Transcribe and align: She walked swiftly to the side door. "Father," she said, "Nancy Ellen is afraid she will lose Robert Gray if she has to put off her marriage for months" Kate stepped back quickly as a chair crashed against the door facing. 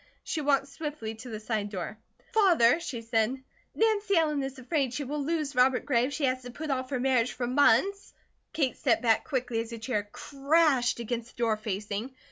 She 0.23 0.41
walked 0.41 0.67
swiftly 0.69 1.13
to 1.13 1.29
the 1.29 1.39
side 1.39 1.69
door. 1.69 1.95
"Father," 2.33 2.79
she 2.79 3.03
said, 3.03 3.37
"Nancy 3.75 4.17
Ellen 4.17 4.41
is 4.41 4.57
afraid 4.57 4.95
she 4.95 5.03
will 5.03 5.23
lose 5.23 5.55
Robert 5.55 5.85
Gray 5.85 6.05
if 6.05 6.13
she 6.13 6.25
has 6.25 6.41
to 6.41 6.49
put 6.49 6.71
off 6.71 6.89
her 6.89 6.99
marriage 6.99 7.33
for 7.33 7.45
months" 7.45 8.11
Kate 8.51 8.75
stepped 8.75 9.03
back 9.03 9.25
quickly 9.25 9.59
as 9.59 9.71
a 9.73 9.77
chair 9.77 10.09
crashed 10.11 10.99
against 10.99 11.35
the 11.37 11.43
door 11.43 11.55
facing. 11.55 12.15